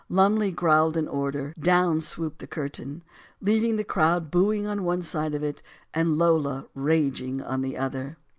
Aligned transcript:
Lumley 0.09 0.51
growled 0.51 0.97
an 0.97 1.07
order. 1.07 1.53
Down 1.59 2.01
swooped 2.01 2.39
the 2.39 2.47
curtain, 2.47 3.03
leav 3.39 3.63
ing 3.63 3.75
the 3.75 3.83
crowd 3.83 4.31
booing 4.31 4.65
on 4.65 4.83
one 4.83 5.03
side 5.03 5.35
of 5.35 5.43
it, 5.43 5.61
and 5.93 6.17
Lola 6.17 6.65
raging 6.73 7.39
on 7.39 7.61
the 7.61 7.77
other. 7.77 8.17